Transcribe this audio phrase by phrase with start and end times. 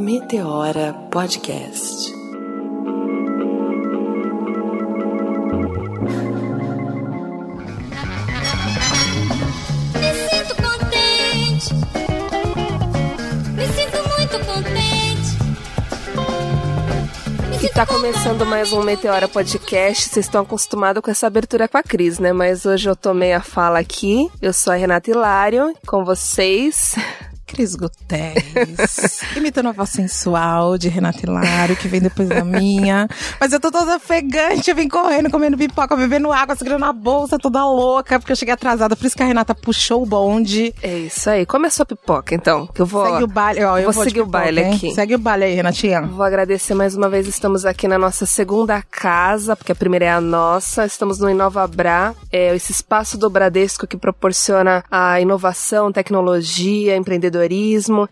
[0.00, 2.10] Meteora Podcast.
[9.92, 11.74] Me sinto contente.
[13.52, 15.36] Me sinto muito contente.
[17.62, 20.08] E tá começando mais um Meteora Podcast.
[20.08, 22.32] Vocês estão acostumados com essa abertura com a Cris, né?
[22.32, 24.30] Mas hoje eu tomei a fala aqui.
[24.40, 26.94] Eu sou a Renata Hilário, com vocês.
[27.50, 33.08] Cris Guterres, imitando a voz sensual de Renata Hilário, que vem depois da minha.
[33.40, 37.38] Mas eu tô toda ofegante, eu vim correndo, comendo pipoca, bebendo água, segurando a bolsa,
[37.38, 38.94] toda louca, porque eu cheguei atrasada.
[38.94, 40.72] Por isso que a Renata puxou o bonde.
[40.80, 41.44] É isso aí.
[41.44, 42.68] Come a sua pipoca, então.
[42.68, 43.04] Que eu vou.
[43.04, 44.74] Segue o baile, ó, eu vou de seguir o pipoca, baile hein?
[44.74, 44.94] aqui.
[44.94, 46.02] Segue o baile aí, Renatinha.
[46.02, 47.26] Vou agradecer mais uma vez.
[47.26, 50.86] Estamos aqui na nossa segunda casa, porque a primeira é a nossa.
[50.86, 57.39] Estamos no Inova Bra, é esse espaço do Bradesco que proporciona a inovação, tecnologia, empreendedorismo.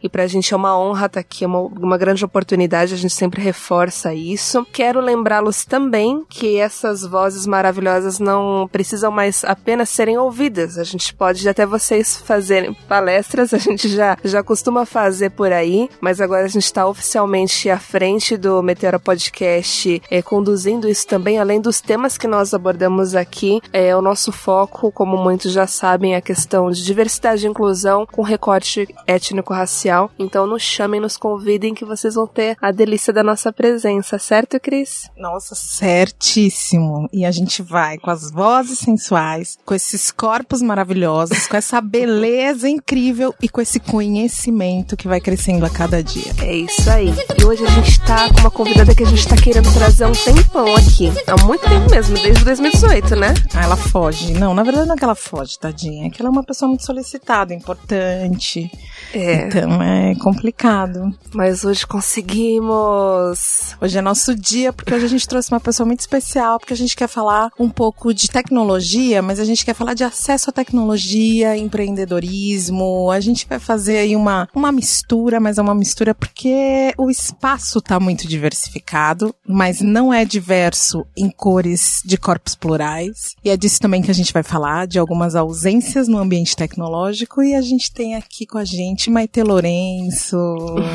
[0.02, 2.94] E pra gente é uma honra estar aqui, é uma, uma grande oportunidade.
[2.94, 4.66] A gente sempre reforça isso.
[4.72, 10.78] Quero lembrá-los também que essas vozes maravilhosas não precisam mais apenas serem ouvidas.
[10.78, 15.88] A gente pode até vocês fazerem palestras, a gente já, já costuma fazer por aí,
[16.00, 21.38] mas agora a gente está oficialmente à frente do Meteora Podcast, eh, conduzindo isso também,
[21.38, 23.60] além dos temas que nós abordamos aqui.
[23.72, 28.06] É, o nosso foco, como muitos já sabem, é a questão de diversidade e inclusão
[28.06, 28.88] com recorte
[29.18, 30.10] étnico-racial.
[30.18, 34.58] Então nos chamem, nos convidem que vocês vão ter a delícia da nossa presença, certo,
[34.58, 35.10] Cris?
[35.16, 37.08] Nossa, certíssimo.
[37.12, 42.68] E a gente vai com as vozes sensuais, com esses corpos maravilhosos, com essa beleza
[42.68, 46.32] incrível e com esse conhecimento que vai crescendo a cada dia.
[46.42, 47.12] É isso aí.
[47.38, 50.08] E hoje a gente tá com uma convidada que a gente tá querendo trazer há
[50.08, 51.12] um tempão aqui.
[51.26, 53.34] Há muito tempo mesmo, desde 2018, né?
[53.54, 54.32] Ah, ela foge.
[54.32, 56.06] Não, na verdade não é que ela foge, tadinha.
[56.06, 58.70] É que ela é uma pessoa muito solicitada, importante.
[59.12, 59.46] É.
[59.46, 61.14] Então é complicado.
[61.32, 63.76] Mas hoje conseguimos.
[63.80, 66.76] Hoje é nosso dia, porque hoje a gente trouxe uma pessoa muito especial, porque a
[66.76, 70.52] gente quer falar um pouco de tecnologia, mas a gente quer falar de acesso à
[70.52, 73.10] tecnologia, empreendedorismo.
[73.10, 77.80] A gente vai fazer aí uma, uma mistura, mas é uma mistura porque o espaço
[77.80, 83.34] tá muito diversificado, mas não é diverso em cores de corpos plurais.
[83.44, 87.42] E é disso também que a gente vai falar, de algumas ausências no ambiente tecnológico.
[87.42, 90.36] E a gente tem aqui com a gente Maite Lourenço.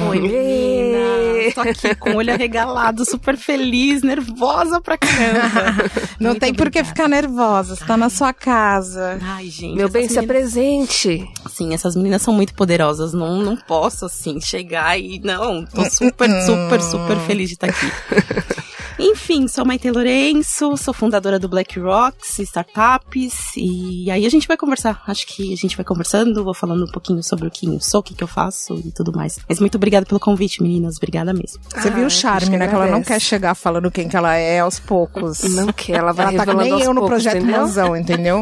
[0.10, 1.54] Oi, menina.
[1.56, 5.90] Tô aqui com o olho arregalado, super feliz, nervosa pra caramba.
[6.20, 9.18] Não Muito tem por que ficar nervosa, você tá na sua casa.
[9.22, 9.76] Ai, gente.
[9.76, 11.28] Meu bem, essas se meninas- apresente.
[11.50, 13.14] Sim, essas meninas são muito poderosas.
[13.14, 15.20] Não, não posso, assim, chegar e.
[15.24, 17.86] Não, tô super, super, super feliz de estar aqui.
[19.00, 23.34] Enfim, sou Maite Lourenço, sou fundadora do Black Rocks Startups.
[23.58, 25.02] E aí a gente vai conversar.
[25.08, 28.00] Acho que a gente vai conversando, vou falando um pouquinho sobre o que eu sou,
[28.02, 29.40] o que, que eu faço e tudo mais.
[29.50, 30.98] Mas muito obrigada pelo convite, meninas.
[30.98, 31.60] Obrigada mesmo.
[31.76, 32.68] Você Ah, viu o charme, né?
[32.68, 35.42] Que ela não quer chegar falando quem que ela é aos poucos.
[35.54, 37.62] Não quer, ela vai Ela tá nem aos eu no poucos, projeto entendeu?
[37.62, 38.42] Mozão, entendeu?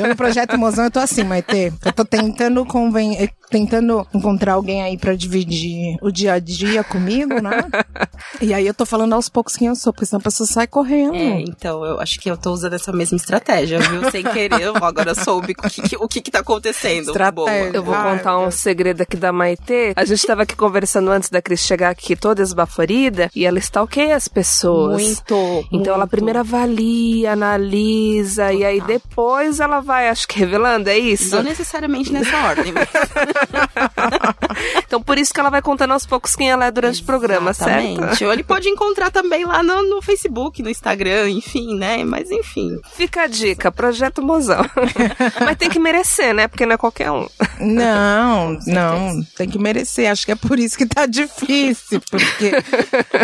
[0.00, 1.72] Eu no projeto Mozão, eu tô assim, Maite.
[1.84, 3.16] Eu tô tentando conven...
[3.16, 7.50] eh, tentando encontrar alguém aí pra dividir o dia a dia comigo, né?
[8.40, 10.66] E aí eu tô falando aos poucos quem eu sou, porque senão a pessoa sai
[10.66, 11.14] correndo.
[11.14, 14.10] É, então, eu acho que eu tô usando essa mesma estratégia, viu?
[14.10, 17.08] Sem querer, eu agora soube o que, que- o que, que tá acontecendo.
[17.08, 17.32] Estratégia.
[17.34, 17.50] Boa.
[17.50, 19.92] Eu vou contar um segredo aqui da Maitê.
[19.96, 24.14] A gente tava aqui conversando antes da Cris chegar aqui toda esbaforida e ela stalkeia
[24.16, 25.02] as pessoas.
[25.02, 25.66] Muito.
[25.72, 26.10] Então ela muito.
[26.10, 31.34] primeiro avalia, analisa e aí depois ela vai, acho que revelando, é isso?
[31.36, 32.88] Não necessariamente nessa ordem, mas
[34.86, 37.52] Então por isso que ela vai contando aos poucos quem ela é durante o programa,
[37.52, 37.84] certo?
[37.84, 38.24] Exatamente.
[38.24, 42.04] Ou ele pode encontrar também lá no, no Facebook, no Instagram, enfim, né?
[42.04, 42.78] Mas enfim.
[42.94, 44.64] Fica a dica, projeto mozão.
[45.44, 46.46] Mas tem que merecer, né?
[46.48, 47.26] Porque não é qualquer um.
[47.60, 50.10] Não, não, tem que merecer.
[50.10, 52.52] Acho que é por isso que tá difícil, porque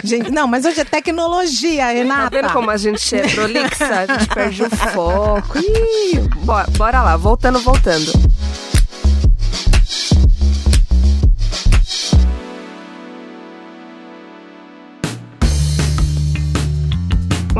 [0.05, 2.31] gente, não, mas hoje é tecnologia, Tá Renata.
[2.31, 3.87] vendo como a gente é prolixa?
[3.87, 5.59] A gente perde o foco.
[5.59, 8.13] Ih, bora, bora lá, voltando, voltando.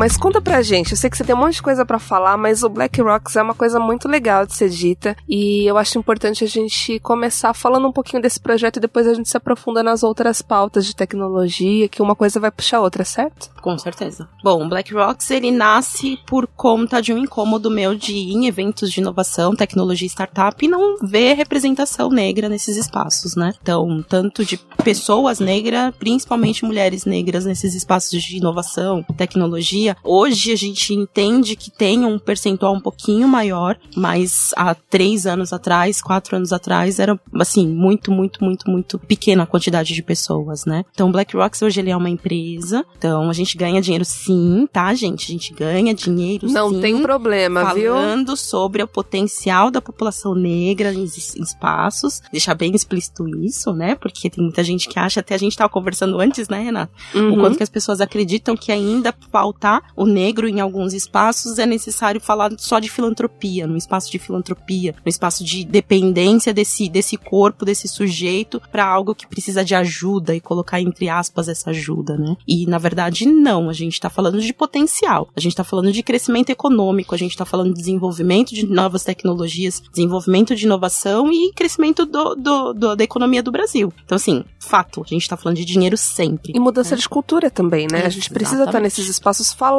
[0.01, 2.35] Mas conta pra gente, eu sei que você tem um monte de coisa pra falar,
[2.35, 5.99] mas o Black Rocks é uma coisa muito legal de ser dita e eu acho
[5.99, 9.83] importante a gente começar falando um pouquinho desse projeto e depois a gente se aprofunda
[9.83, 13.51] nas outras pautas de tecnologia, que uma coisa vai puxar a outra, certo?
[13.61, 14.27] Com certeza.
[14.43, 18.47] Bom, o Black Rocks, ele nasce por conta de um incômodo meu de ir em
[18.47, 23.53] eventos de inovação, tecnologia e startup e não ver representação negra nesses espaços, né?
[23.61, 29.97] Então, tanto de pessoas negras, principalmente mulheres negras nesses espaços de inovação, tecnologia, maioria.
[30.03, 35.51] Hoje a gente entende que tem um percentual um pouquinho maior, mas há três anos
[35.53, 40.65] atrás, quatro anos atrás, era assim, muito, muito, muito, muito pequena a quantidade de pessoas,
[40.65, 40.83] né?
[40.93, 44.93] Então o BlackRock hoje ele é uma empresa, então a gente ganha dinheiro sim, tá,
[44.93, 45.25] gente?
[45.25, 46.81] A gente ganha dinheiro Não sim.
[46.81, 47.93] tem problema, viu?
[47.93, 53.73] Falando sobre o potencial da população negra em es- em espaços, deixar bem explícito isso,
[53.73, 53.95] né?
[53.95, 56.91] Porque tem muita gente que acha, até a gente tava conversando antes, né, Renata?
[57.13, 57.35] O Uhum.
[57.39, 62.19] quanto que as pessoas acreditam que ainda faltar o negro em alguns espaços é necessário
[62.21, 67.65] falar só de filantropia, num espaço de filantropia, no espaço de dependência desse, desse corpo,
[67.65, 72.35] desse sujeito, para algo que precisa de ajuda e colocar entre aspas essa ajuda, né?
[72.47, 76.01] E na verdade não, a gente tá falando de potencial, a gente tá falando de
[76.03, 81.51] crescimento econômico, a gente tá falando de desenvolvimento de novas tecnologias, desenvolvimento de inovação e
[81.53, 83.91] crescimento do, do- do- da economia do Brasil.
[84.05, 86.53] Então assim, fato, a gente tá falando de dinheiro sempre.
[86.55, 88.05] E mudança de cultura também, né?
[88.05, 89.70] A gente precisa estar nesses espaços falando.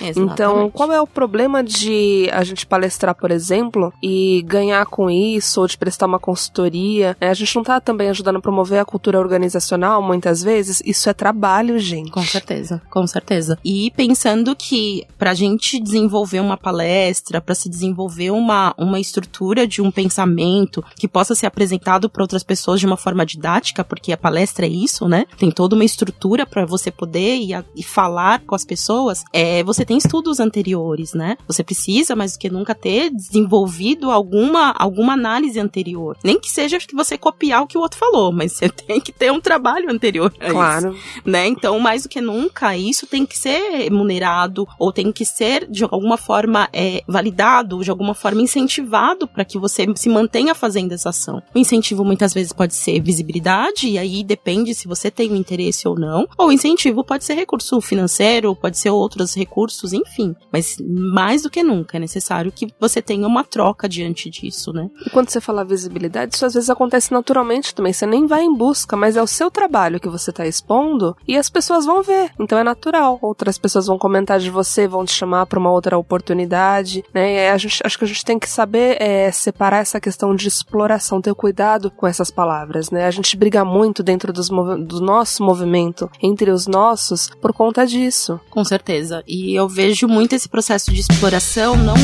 [0.00, 0.72] Então, Exatamente.
[0.72, 5.66] qual é o problema de a gente palestrar, por exemplo, e ganhar com isso, ou
[5.66, 7.16] de prestar uma consultoria?
[7.20, 7.28] né?
[7.30, 10.82] A gente não tá também ajudando a promover a cultura organizacional, muitas vezes?
[10.84, 12.10] Isso é trabalho, gente.
[12.10, 13.58] Com certeza, com certeza.
[13.64, 19.80] E pensando que pra gente desenvolver uma palestra, pra se desenvolver uma, uma estrutura de
[19.82, 24.16] um pensamento que possa ser apresentado para outras pessoas de uma forma didática, porque a
[24.16, 25.24] palestra é isso, né?
[25.38, 29.07] Tem toda uma estrutura pra você poder ir a- e falar com as pessoas.
[29.32, 31.36] É, você tem estudos anteriores, né?
[31.46, 36.16] Você precisa mais do que nunca ter desenvolvido alguma alguma análise anterior.
[36.22, 39.12] Nem que seja que você copiar o que o outro falou, mas você tem que
[39.12, 40.96] ter um trabalho anterior a isso Claro.
[41.24, 41.46] né?
[41.46, 45.84] Então, mais do que nunca, isso tem que ser remunerado ou tem que ser de
[45.84, 51.10] alguma forma é, validado, de alguma forma incentivado para que você se mantenha fazendo essa
[51.10, 51.42] ação.
[51.54, 55.86] O incentivo muitas vezes pode ser visibilidade e aí depende se você tem um interesse
[55.86, 56.28] ou não.
[56.36, 60.34] Ou o incentivo pode ser recurso financeiro, pode ser outros recursos, enfim.
[60.52, 64.90] Mas mais do que nunca é necessário que você tenha uma troca diante disso, né?
[65.06, 67.92] E quando você fala visibilidade, isso às vezes acontece naturalmente também.
[67.92, 71.36] Você nem vai em busca, mas é o seu trabalho que você tá expondo e
[71.36, 72.30] as pessoas vão ver.
[72.38, 73.18] Então é natural.
[73.22, 77.50] Outras pessoas vão comentar de você, vão te chamar para uma outra oportunidade, né?
[77.50, 81.20] A gente, acho que a gente tem que saber é, separar essa questão de exploração,
[81.20, 83.06] ter cuidado com essas palavras, né?
[83.06, 88.40] A gente briga muito dentro dos do nosso movimento, entre os nossos, por conta disso.
[88.50, 88.87] Com certeza.
[89.26, 91.94] E eu vejo muito esse processo de exploração não,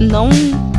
[0.00, 0.28] não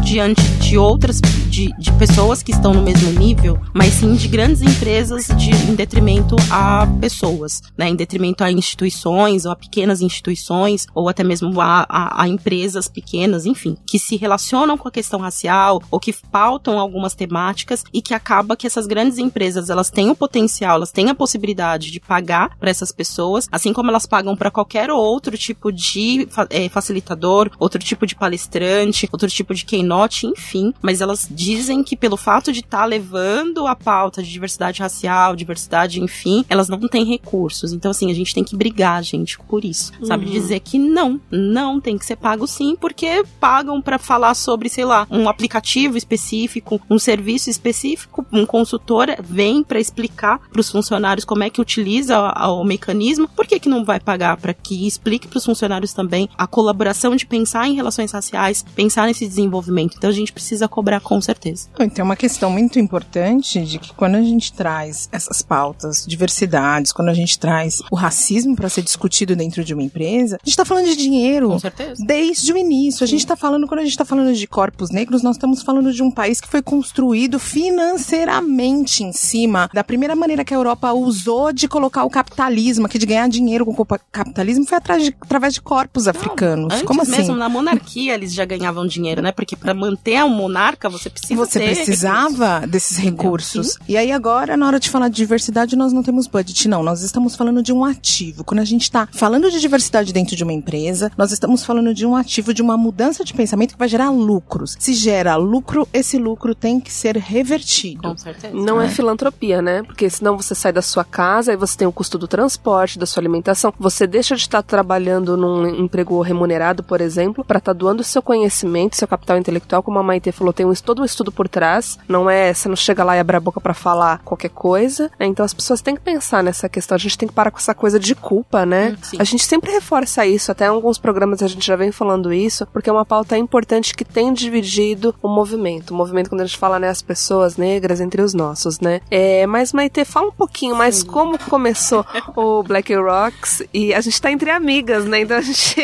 [0.01, 1.19] diante de outras,
[1.50, 5.75] de, de pessoas que estão no mesmo nível, mas sim de grandes empresas de, em
[5.75, 7.89] detrimento a pessoas, né?
[7.89, 12.88] Em detrimento a instituições, ou a pequenas instituições, ou até mesmo a, a, a empresas
[12.88, 18.01] pequenas, enfim, que se relacionam com a questão racial, ou que pautam algumas temáticas, e
[18.01, 22.00] que acaba que essas grandes empresas, elas têm o potencial, elas têm a possibilidade de
[22.00, 27.50] pagar para essas pessoas, assim como elas pagam para qualquer outro tipo de eh, facilitador,
[27.60, 32.51] outro tipo de palestrante, outro tipo de keynote, enfim, mas elas dizem que pelo fato
[32.51, 37.74] de estar levando a pauta de diversidade racial, diversidade, enfim, elas não têm recursos.
[37.74, 39.92] Então, assim, a gente tem que brigar, gente, por isso.
[40.04, 40.25] Sabe?
[40.25, 44.86] Dizer que não, não tem que ser pago sim, porque pagam para falar sobre, sei
[44.86, 51.25] lá, um aplicativo específico, um serviço específico, um consultor vem para explicar para os funcionários
[51.25, 54.86] como é que utiliza a- o mecanismo, por que, que não vai pagar para que
[54.88, 59.95] explique para os funcionários também a colaboração de pensar em relações raciais, pensar nesse desenvolvimento.
[59.97, 61.68] Então a gente precisa cobrar com certeza.
[61.80, 67.10] Então, uma questão muito importante de que quando a gente traz essas pautas, diversidades, quando
[67.10, 70.65] a gente traz o racismo para ser discutido dentro de uma empresa, a gente está
[70.65, 71.60] falando de dinheiro.
[71.60, 72.03] certeza.
[72.05, 75.22] Desde o início, a gente está falando, quando a gente está falando de corpos negros,
[75.24, 80.43] nós estamos falando de um país que foi construído financeiramente em cima da primeira maneira
[80.43, 84.65] que a Europa usou de colocar o capitalismo, aqui de ganhar dinheiro com o capitalismo,
[84.65, 86.74] foi atrás de- através de corpos africanos.
[86.74, 87.12] Antes Como assim?
[87.12, 89.31] mesmo, na monarquia, eles já ganhavam dinheiro, né?
[89.31, 91.86] Porque para manter um monarca, você precisa Você ter recursos.
[91.86, 93.77] precisava desses recursos.
[93.88, 96.81] E aí agora, na hora de falar de diversidade, nós não temos budget, não.
[96.81, 98.43] Nós estamos falando de um ativo.
[98.43, 102.05] Quando a gente está falando de diversidade dentro de uma empresa, nós estamos falando de
[102.07, 104.75] um ativo, de uma mudança de pensamento que vai gerar lucros.
[104.79, 108.01] Se gera lucro, esse lucro tem que ser revertido.
[108.01, 108.55] Com certeza.
[108.55, 108.89] Não é.
[108.89, 109.83] filantropia, né?
[109.83, 113.05] Porque senão você sai da sua casa e você tem o custo do transporte, da
[113.05, 113.71] sua alimentação.
[113.79, 118.95] Você deixa de estar trabalhando num emprego remunerado, por exemplo, para estar doando seu conhecimento,
[118.95, 121.97] seu capital intelectual, como a Maite falou, tem um, todo um estudo por trás.
[122.07, 125.11] Não é, você não chega lá e abre a boca para falar qualquer coisa.
[125.19, 125.25] né?
[125.25, 126.95] Então as pessoas têm que pensar nessa questão.
[126.95, 128.91] A gente tem que parar com essa coisa de culpa, né?
[128.91, 129.17] Hum, sim.
[129.19, 132.65] A gente sempre reforça isso, até em alguns programas a gente já vem falando isso,
[132.67, 135.91] porque é uma pauta importante que tem dividido o movimento.
[135.91, 139.01] O movimento, quando a gente fala, né, as pessoas negras entre os nossos, né?
[139.09, 144.21] É, mas, Maite, fala um pouquinho mais como começou o Black Rocks e a gente
[144.21, 145.22] tá entre amigas, né?
[145.22, 145.75] Então a gente.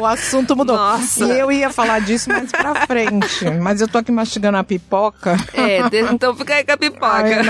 [0.00, 0.76] o assunto mudou.
[0.76, 1.24] Nossa.
[1.24, 3.44] E eu ia falar disso mais pra frente.
[3.60, 5.36] Mas eu tô aqui mastigando a pipoca.
[5.52, 5.78] É,
[6.12, 7.06] então fica aí com a pipoca.
[7.08, 7.42] Ai.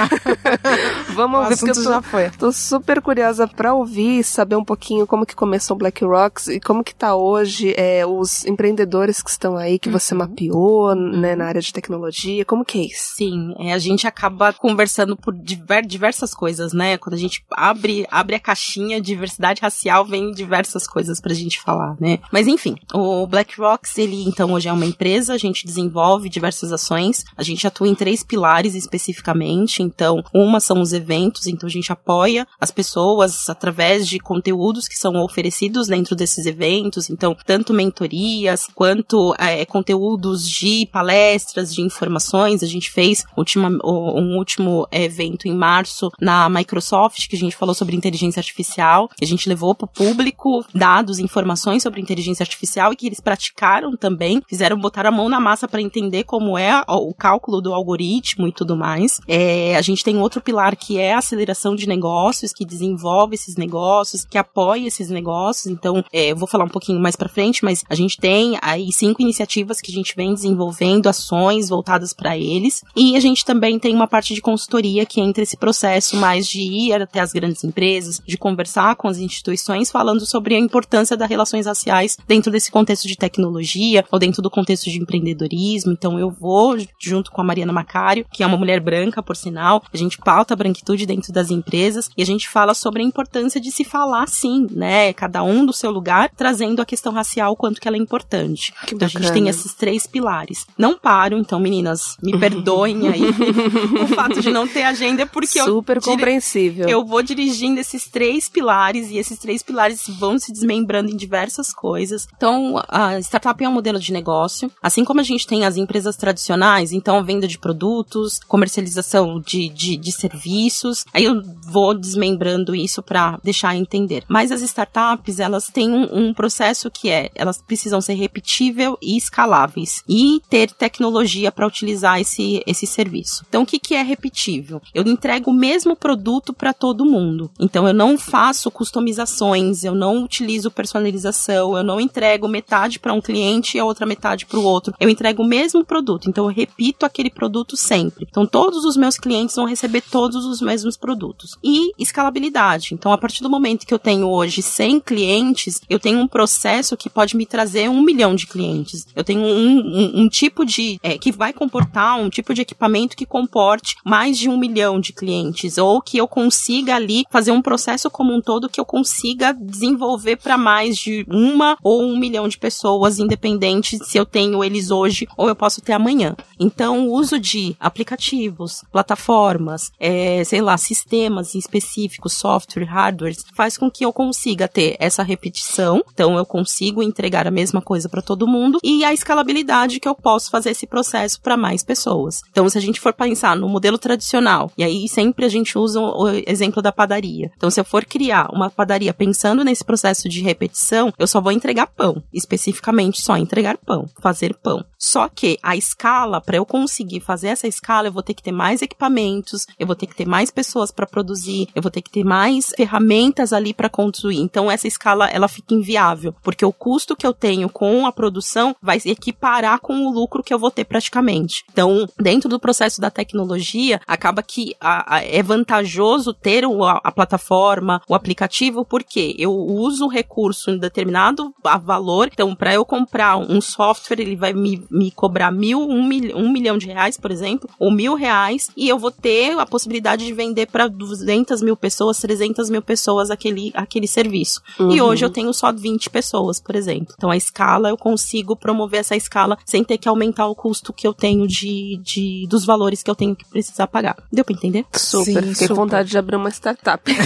[1.14, 2.30] Vamos O ouvir, porque eu tô, já foi.
[2.30, 6.46] tô super curiosa pra ouvir e saber um pouquinho como que começou o Black Rocks
[6.48, 11.34] e como que tá hoje é, os empreendedores que estão aí, que você mapeou, né,
[11.34, 12.44] na área de tecnologia.
[12.44, 13.14] Como que é isso?
[13.16, 16.96] Sim, é, a gente acaba conversando por diver- diversas coisas, né?
[16.98, 21.96] Quando a gente abre, abre a caixinha, diversidade racial, vem diversas coisas pra gente falar,
[22.00, 22.18] né?
[22.32, 26.72] Mas enfim, o Black Rocks, ele então hoje é uma empresa, a gente desenvolve diversas
[26.72, 31.70] ações, a gente atua em três pilares especificamente, então, uma são os eventos, então a
[31.70, 37.72] gente apoia as pessoas através de conteúdos que são oferecidos dentro desses eventos, então, tanto
[37.72, 42.62] mentorias quanto é, conteúdos de palestras, de informações.
[42.62, 47.74] A gente fez ultima, um último evento em março na Microsoft, que a gente falou
[47.74, 49.08] sobre inteligência artificial.
[49.20, 53.94] A gente levou para o público dados, informações sobre inteligência artificial e que eles praticaram
[53.98, 58.48] também, fizeram botar a mão na massa para entender como é o cálculo do algoritmo
[58.48, 59.20] e tudo mais.
[59.28, 63.56] É, a gente tem outro pilar que é a aceleração de negócios, que desenvolve esses
[63.56, 65.66] negócios, que apoia esses negócios.
[65.66, 68.90] Então, é, eu vou falar um pouquinho mais para frente, mas a gente tem aí
[68.90, 72.82] cinco iniciativas que a gente vem desenvolvendo, ações voltadas para eles.
[72.96, 76.62] E a gente também tem uma parte de consultoria que entra esse processo mais de
[76.62, 81.28] ir até as grandes empresas, de conversar com as instituições, falando sobre a importância das
[81.28, 85.92] relações raciais dentro desse contexto de tecnologia ou dentro do contexto de empreendedorismo.
[85.92, 89.82] Então, eu vou junto com a Mariana Macário, que é uma mulher branca, por sinal,
[89.92, 93.60] a gente pauta a branquitude dentro das empresas e a gente fala sobre a importância
[93.60, 95.12] de se falar sim, né?
[95.12, 98.72] Cada um do seu lugar, trazendo a questão racial, quanto que ela é importante.
[98.86, 99.34] Que então a gente bacana.
[99.34, 100.66] tem esses três pilares.
[100.78, 103.22] Não paro, então, meninas, me perdoem aí
[104.02, 106.88] o fato de não ter agenda, porque eu super compreensível.
[106.88, 111.72] eu vou dirigindo esses três pilares e esses três pilares vão se desmembrando em diversas
[111.72, 112.28] coisas.
[112.36, 114.70] Então, a startup é um modelo de negócio.
[114.82, 119.96] Assim como a gente tem as empresas tradicionais, então venda de produtos, comercialização de, de,
[119.96, 121.04] de serviços.
[121.12, 124.24] Aí eu vou desmembrando isso para deixar entender.
[124.28, 129.16] Mas as startups, elas têm um, um processo que é, elas precisam ser repetível e
[129.16, 133.44] escaláveis e ter tecnologia para utilizar esse, esse serviço.
[133.48, 134.82] Então, o que, que é repetível?
[134.94, 137.50] Eu entrego o mesmo produto para todo mundo.
[137.58, 143.20] Então, eu não faço customizações, eu não utilizo personalização, eu não entrego metade para um
[143.20, 144.94] cliente e a outra metade para o outro.
[144.98, 146.28] Eu entrego o mesmo produto.
[146.28, 148.26] Então, eu repito aquele produto sempre.
[148.28, 151.56] Então, todos os meus clientes vão receber todos os mesmos produtos.
[151.62, 152.94] E escalabilidade.
[152.94, 156.96] Então, a partir do momento que eu tenho hoje 100 clientes, eu tenho um processo
[156.96, 159.06] que pode me trazer um milhão de clientes.
[159.14, 160.98] Eu tenho um, um- um tipo de.
[161.02, 165.12] é, que vai comportar um tipo de equipamento que comporte mais de um milhão de
[165.12, 165.78] clientes.
[165.78, 170.36] Ou que eu consiga ali fazer um processo como um todo que eu consiga desenvolver
[170.42, 175.28] para mais de uma ou um milhão de pessoas, independente se eu tenho eles hoje
[175.36, 176.34] ou eu posso ter amanhã.
[176.58, 183.90] Então, o uso de aplicativos, plataformas, é, sei lá, sistemas específicos, software, hardware, faz com
[183.90, 186.02] que eu consiga ter essa repetição.
[186.12, 190.14] Então, eu consigo entregar a mesma coisa para todo mundo e a escalabilidade que eu
[190.14, 192.42] posso fazer esse processo para mais pessoas.
[192.50, 196.00] Então, se a gente for pensar no modelo tradicional, e aí sempre a gente usa
[196.00, 197.50] o exemplo da padaria.
[197.56, 201.52] Então, se eu for criar uma padaria pensando nesse processo de repetição, eu só vou
[201.52, 204.84] entregar pão, especificamente só entregar pão, fazer pão.
[205.02, 208.52] Só que a escala, para eu conseguir fazer essa escala, eu vou ter que ter
[208.52, 212.10] mais equipamentos, eu vou ter que ter mais pessoas para produzir, eu vou ter que
[212.10, 214.36] ter mais ferramentas ali para construir.
[214.38, 218.76] Então essa escala ela fica inviável, porque o custo que eu tenho com a produção
[218.82, 221.64] vai se equiparar com o lucro que eu vou ter praticamente.
[221.72, 227.00] Então, dentro do processo da tecnologia, acaba que a- a- é vantajoso ter o- a,
[227.02, 232.28] a plataforma, o aplicativo, porque eu uso o recurso em determinado valor.
[232.32, 236.50] Então, para eu comprar um software, ele vai me, me cobrar mil, um, mil, um
[236.50, 240.32] milhão de reais, por exemplo, ou mil reais, e eu vou ter a possibilidade de
[240.32, 244.60] vender para 200 mil pessoas, 300 mil pessoas aquele, aquele serviço.
[244.78, 247.14] E hoje eu tenho só 20 pessoas, por exemplo.
[247.16, 251.06] Então, a escala, eu consigo promover essa escala sem ter que aumentar o custo que
[251.06, 254.16] eu tenho de, de dos valores que eu tenho que precisar pagar.
[254.32, 254.84] Deu para entender?
[254.92, 255.24] Super.
[255.24, 255.74] Sim, Fiquei com super.
[255.74, 257.02] vontade de abrir uma startup.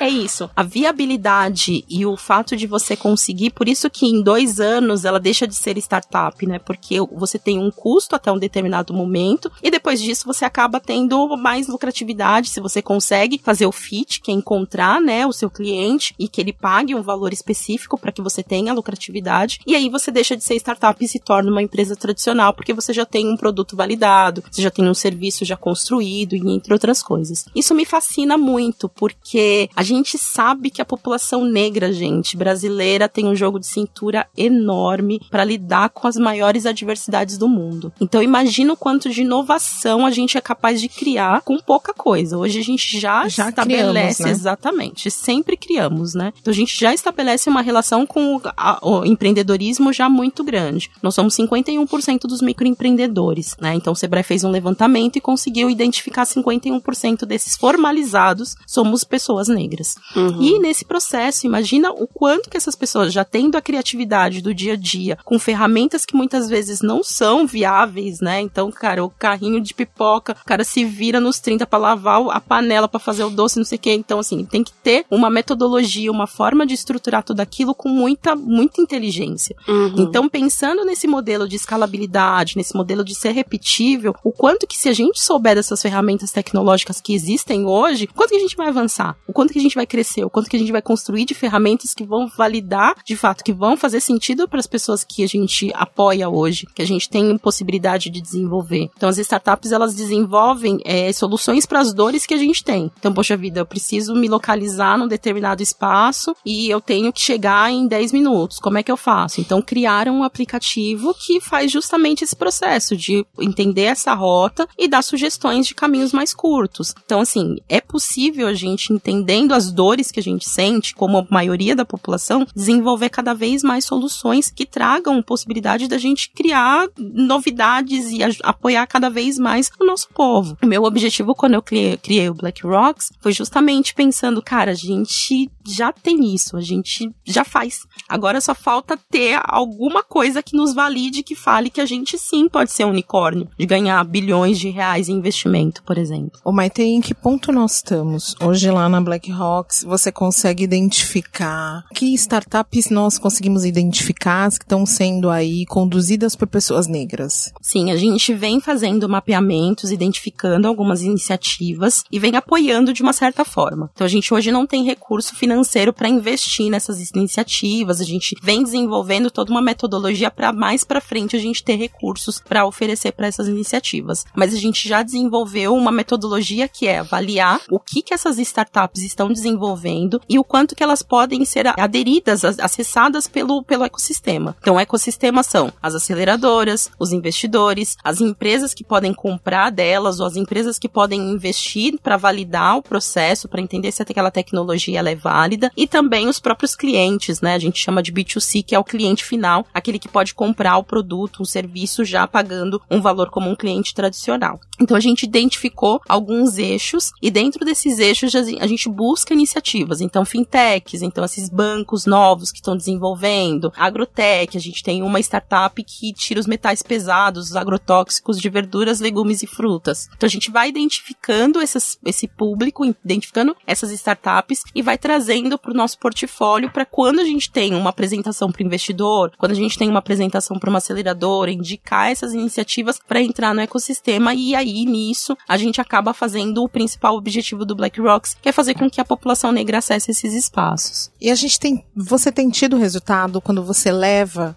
[0.00, 0.48] É isso.
[0.54, 5.18] A viabilidade e o fato de você conseguir, por isso que em dois anos ela
[5.18, 6.58] deixa de ser startup startup, né?
[6.58, 11.36] Porque você tem um custo até um determinado momento e depois disso você acaba tendo
[11.36, 16.14] mais lucratividade se você consegue fazer o fit, que é encontrar, né, o seu cliente
[16.18, 19.60] e que ele pague um valor específico para que você tenha lucratividade.
[19.66, 22.92] E aí você deixa de ser startup e se torna uma empresa tradicional, porque você
[22.92, 27.02] já tem um produto validado, você já tem um serviço já construído e entre outras
[27.02, 27.44] coisas.
[27.54, 33.26] Isso me fascina muito, porque a gente sabe que a população negra, gente, brasileira tem
[33.26, 37.92] um jogo de cintura enorme para lidar com as maiores adversidades do mundo.
[38.00, 42.38] Então imagina o quanto de inovação a gente é capaz de criar com pouca coisa.
[42.38, 44.30] Hoje a gente já, Já estabelece criamos, né?
[44.30, 46.32] exatamente, sempre criamos, né?
[46.40, 50.90] Então a gente já estabelece uma relação com o, a- o empreendedorismo já muito grande.
[51.02, 53.74] Nós somos 51% dos microempreendedores, né?
[53.74, 59.96] Então o Sebrae fez um levantamento e conseguiu identificar 51% desses formalizados somos pessoas negras.
[60.40, 64.72] E nesse processo, imagina o quanto que essas pessoas já tendo a criatividade do dia
[64.74, 68.40] a dia, com ferramentas que muitas vezes não são viáveis, né?
[68.40, 72.40] Então, cara, o carrinho de pipoca, o cara se vira nos 30 para lavar a
[72.40, 73.92] panela para fazer o doce, não sei o quê.
[73.92, 78.34] Então, assim, tem que ter uma metodologia, uma forma de estruturar tudo aquilo com muita,
[78.34, 79.56] muita inteligência.
[79.66, 79.94] Uhum.
[79.98, 84.88] Então, pensando nesse modelo de escalabilidade, nesse modelo de ser repetível, o quanto que se
[84.88, 88.68] a gente souber dessas ferramentas tecnológicas que existem hoje, o quanto que a gente vai
[88.68, 91.24] avançar, o quanto que a gente vai crescer, o quanto que a gente vai construir
[91.24, 95.22] de ferramentas que vão validar, de fato, que vão fazer sentido para as pessoas que
[95.22, 98.90] a gente apoia hoje, que a gente tem possibilidade de desenvolver.
[98.96, 102.90] Então, as startups, elas desenvolvem é, soluções para as dores que a gente tem.
[102.98, 107.70] Então, poxa vida, eu preciso me localizar num determinado espaço e eu tenho que chegar
[107.70, 108.58] em 10 minutos.
[108.58, 109.40] Como é que eu faço?
[109.40, 115.02] Então, criaram um aplicativo que faz justamente esse processo de entender essa rota e dar
[115.02, 116.94] sugestões de caminhos mais curtos.
[117.04, 121.26] Então, assim, é possível a gente, entendendo as dores que a gente sente, como a
[121.30, 125.22] maioria da população, desenvolver cada vez mais soluções que tragam
[125.60, 130.56] da gente criar novidades e apoiar cada vez mais o nosso povo.
[130.62, 134.74] O meu objetivo quando eu criei, criei o Black Rocks foi justamente pensando, cara, a
[134.74, 137.80] gente já tem isso, a gente já faz.
[138.08, 142.48] Agora só falta ter alguma coisa que nos valide, que fale que a gente sim
[142.48, 146.40] pode ser um unicórnio, de ganhar bilhões de reais em investimento, por exemplo.
[146.44, 148.34] Ô, Maite, em que ponto nós estamos?
[148.40, 154.86] Hoje lá na Black Rocks, você consegue identificar que startups nós conseguimos identificar que estão
[154.86, 157.52] sendo aí conduzidas por pessoas negras?
[157.60, 163.44] Sim, a gente vem fazendo mapeamentos, identificando algumas iniciativas e vem apoiando de uma certa
[163.44, 163.90] forma.
[163.94, 168.62] Então a gente hoje não tem recurso financeiro para investir nessas iniciativas, a gente vem
[168.62, 173.26] desenvolvendo toda uma metodologia para mais para frente a gente ter recursos para oferecer para
[173.26, 174.24] essas iniciativas.
[174.34, 179.02] Mas a gente já desenvolveu uma metodologia que é avaliar o que que essas startups
[179.02, 184.56] estão desenvolvendo e o quanto que elas podem ser aderidas, acessadas pelo, pelo ecossistema.
[184.60, 185.37] Então, o ecossistema
[185.82, 191.30] as aceleradoras, os investidores, as empresas que podem comprar delas ou as empresas que podem
[191.30, 196.40] investir para validar o processo, para entender se aquela tecnologia é válida e também os
[196.40, 197.54] próprios clientes, né?
[197.54, 200.84] A gente chama de B2C, que é o cliente final, aquele que pode comprar o
[200.84, 204.60] produto, o serviço já pagando um valor como um cliente tradicional.
[204.80, 210.00] Então a gente identificou alguns eixos e dentro desses eixos a gente busca iniciativas.
[210.00, 215.82] Então fintechs, então esses bancos novos que estão desenvolvendo, agrotech, a gente tem uma startup
[215.84, 220.08] que tira os metais pesados, os agrotóxicos de verduras, legumes e frutas.
[220.16, 225.70] Então a gente vai identificando essas, esse público, identificando essas startups e vai trazendo para
[225.70, 229.56] o nosso portfólio para quando a gente tem uma apresentação para o investidor, quando a
[229.56, 234.54] gente tem uma apresentação para uma aceleradora, indicar essas iniciativas para entrar no ecossistema e
[234.54, 238.74] aí nisso a gente acaba fazendo o principal objetivo do Black Rocks, que é fazer
[238.74, 241.10] com que a população negra acesse esses espaços.
[241.20, 244.56] E a gente tem, você tem tido resultado quando você leva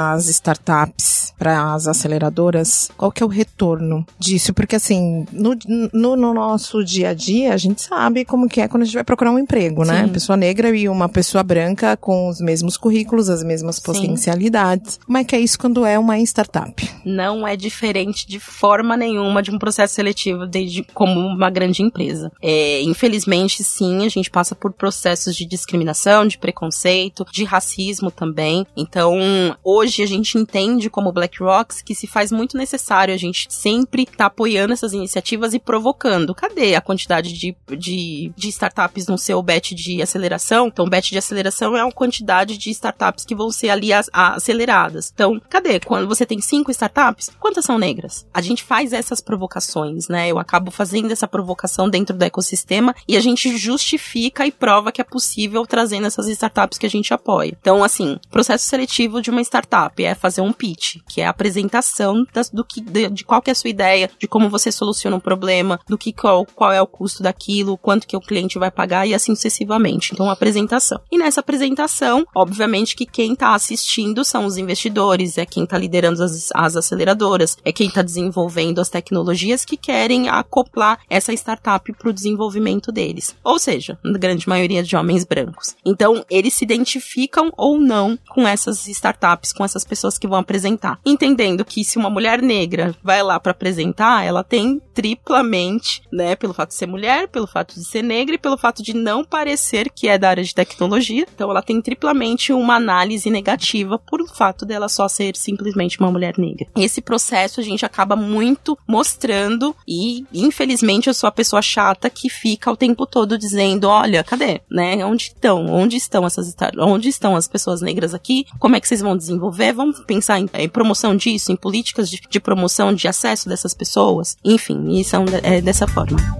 [0.00, 2.90] essas startups para as aceleradoras?
[2.96, 4.52] Qual que é o retorno disso?
[4.52, 5.56] Porque assim, no,
[5.92, 8.94] no, no nosso dia a dia, a gente sabe como que é quando a gente
[8.94, 10.04] vai procurar um emprego, né?
[10.04, 10.12] Sim.
[10.12, 14.98] Pessoa negra e uma pessoa branca com os mesmos currículos, as mesmas potencialidades.
[15.04, 16.90] Como é que é isso quando é uma startup?
[17.04, 22.30] não é diferente de forma nenhuma de um processo seletivo desde como uma grande empresa.
[22.40, 28.66] É, infelizmente, sim, a gente passa por processos de discriminação, de preconceito, de racismo também.
[28.76, 29.18] Então,
[29.62, 34.02] hoje a gente entende como Black Rocks que se faz muito necessário a gente sempre
[34.02, 36.34] estar apoiando essas iniciativas e provocando.
[36.34, 40.66] Cadê a quantidade de, de, de startups no seu bet de aceleração?
[40.68, 44.34] Então, bet de aceleração é a quantidade de startups que vão ser ali as- a-
[44.34, 45.10] aceleradas.
[45.14, 45.80] Então, cadê?
[45.80, 48.26] Quando você tem cinco startups, quantas são negras?
[48.34, 50.28] A gente faz essas provocações, né?
[50.28, 55.00] Eu acabo fazendo essa provocação dentro do ecossistema e a gente justifica e prova que
[55.00, 57.56] é possível trazendo essas startups que a gente apoia.
[57.60, 59.70] Então, assim, processo seletivo de uma startup.
[59.80, 60.04] Startup?
[60.04, 63.50] É fazer um pitch, que é a apresentação das, do que, de, de qual que
[63.50, 66.82] é a sua ideia, de como você soluciona um problema, do que qual, qual é
[66.82, 70.10] o custo daquilo, quanto que o cliente vai pagar e assim sucessivamente.
[70.12, 71.00] Então, apresentação.
[71.10, 76.22] E nessa apresentação, obviamente que quem está assistindo são os investidores, é quem está liderando
[76.22, 82.10] as, as aceleradoras, é quem está desenvolvendo as tecnologias que querem acoplar essa startup para
[82.10, 83.36] o desenvolvimento deles.
[83.44, 85.76] Ou seja, na grande maioria de homens brancos.
[85.84, 90.98] Então, eles se identificam ou não com essas startups, com essas pessoas que vão apresentar.
[91.04, 96.52] Entendendo que se uma mulher negra vai lá para apresentar, ela tem triplamente, né, pelo
[96.52, 99.90] fato de ser mulher, pelo fato de ser negra e pelo fato de não parecer
[99.90, 101.26] que é da área de tecnologia.
[101.34, 106.10] Então, ela tem triplamente uma análise negativa por o fato dela só ser simplesmente uma
[106.10, 106.66] mulher negra.
[106.76, 112.28] Esse processo a gente acaba muito mostrando e, infelizmente, eu sou a pessoa chata que
[112.28, 115.02] fica o tempo todo dizendo, olha, cadê, né?
[115.04, 115.66] Onde estão?
[115.66, 118.44] Onde estão essas onde estão as pessoas negras aqui?
[118.58, 119.72] Como é que vocês vão desenvolver?
[119.72, 124.36] Vamos pensar em, em promoção disso, em políticas de, de, promoção de acesso dessas pessoas?
[124.44, 126.39] Enfim, isso é, é dessa forma.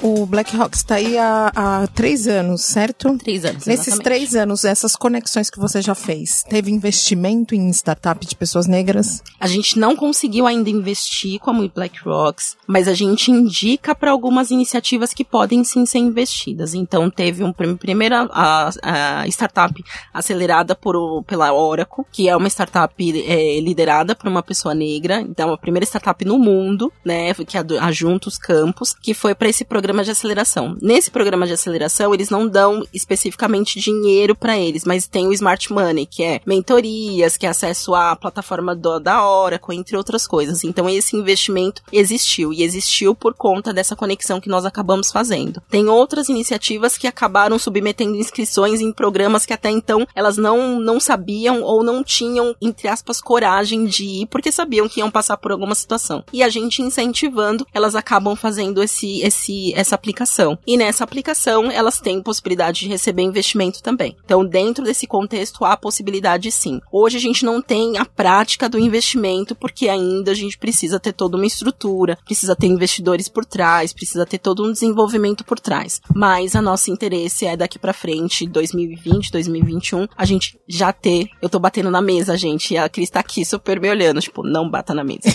[0.00, 3.18] O BlackRock está aí há, há, três anos, certo?
[3.18, 3.66] Três anos.
[3.66, 4.04] Nesses exatamente.
[4.04, 9.22] três anos, essas conexões que você já fez, teve investimento em startup de pessoas negras?
[9.40, 14.52] A gente não conseguiu ainda investir como o BlackRocks, mas a gente indica para algumas
[14.52, 16.74] iniciativas que podem sim ser investidas.
[16.74, 19.84] Então, teve uma primeira a, a startup
[20.14, 22.94] acelerada por, pela Oracle, que é uma startup
[23.26, 25.20] é, liderada por uma pessoa negra.
[25.20, 29.64] Então, a primeira startup no mundo, né, que ajunta os campos, que foi para esse
[29.64, 30.76] programa programa de aceleração.
[30.82, 35.72] Nesse programa de aceleração, eles não dão especificamente dinheiro para eles, mas tem o Smart
[35.72, 40.62] Money, que é mentorias, que é acesso à plataforma do, da Oracle, entre outras coisas.
[40.62, 45.62] Então, esse investimento existiu e existiu por conta dessa conexão que nós acabamos fazendo.
[45.70, 51.00] Tem outras iniciativas que acabaram submetendo inscrições em programas que até então elas não, não
[51.00, 55.50] sabiam ou não tinham, entre aspas, coragem de ir, porque sabiam que iam passar por
[55.50, 56.22] alguma situação.
[56.30, 60.58] E a gente incentivando, elas acabam fazendo esse, esse, essa aplicação.
[60.66, 64.16] E nessa aplicação, elas têm possibilidade de receber investimento também.
[64.24, 66.80] Então, dentro desse contexto, há possibilidade sim.
[66.90, 71.12] Hoje a gente não tem a prática do investimento, porque ainda a gente precisa ter
[71.12, 76.00] toda uma estrutura, precisa ter investidores por trás, precisa ter todo um desenvolvimento por trás.
[76.12, 81.28] Mas a nosso interesse é daqui para frente, 2020, 2021, a gente já ter.
[81.40, 84.42] Eu tô batendo na mesa, gente, e a Cris tá aqui super me olhando, tipo,
[84.42, 85.28] não bata na mesa.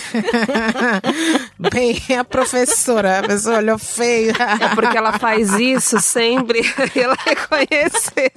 [1.57, 4.32] Bem, a professora, a pessoa olhou feio.
[4.59, 6.61] É porque ela faz isso sempre
[6.95, 8.31] e ela reconheceu.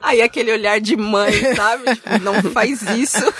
[0.00, 1.94] Aí aquele olhar de mãe, sabe?
[1.94, 3.24] Tipo, não faz isso.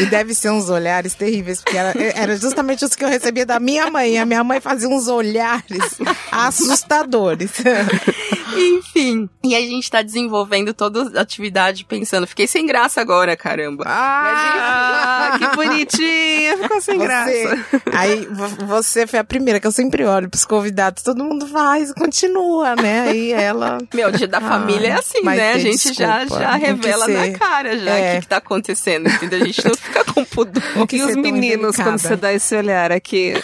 [0.00, 3.60] E deve ser uns olhares terríveis, porque era, era justamente os que eu recebia da
[3.60, 4.18] minha mãe.
[4.18, 5.98] A minha mãe fazia uns olhares
[6.30, 7.50] assustadores.
[8.56, 9.28] Enfim.
[9.44, 13.84] E a gente tá desenvolvendo toda a atividade pensando, fiquei sem graça agora, caramba.
[13.86, 17.64] Ah, que bonitinha, ficou sem Você- graça.
[17.92, 21.92] Aí vo- você foi a primeira que eu sempre olho pros convidados, todo mundo faz,
[21.92, 23.08] continua, né?
[23.08, 23.78] Aí ela.
[23.92, 25.52] Meu, dia da família é assim, né?
[25.52, 28.14] A gente já, desculpa, já revela na cara já o É.
[28.14, 29.42] que, que tá acontecendo, entendeu?
[29.42, 30.62] A gente não fica com pudor.
[30.86, 33.34] que E os meninos, quando você dá esse olhar aqui,